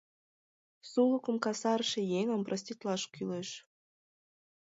—Сулыкым 0.89 1.37
касарыше 1.45 2.01
еҥым 2.19 2.41
проститлаш 2.47 3.01
кӱлеш! 3.13 3.49